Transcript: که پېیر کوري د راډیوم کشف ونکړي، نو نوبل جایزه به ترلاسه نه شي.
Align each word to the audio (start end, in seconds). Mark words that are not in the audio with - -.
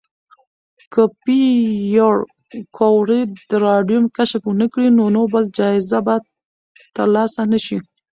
که 0.93 1.03
پېیر 1.23 2.15
کوري 2.77 3.21
د 3.49 3.51
راډیوم 3.67 4.05
کشف 4.17 4.41
ونکړي، 4.47 4.87
نو 4.97 5.03
نوبل 5.17 5.43
جایزه 5.57 5.99
به 6.05 6.15
ترلاسه 6.95 7.41
نه 7.51 7.59
شي. 7.65 7.77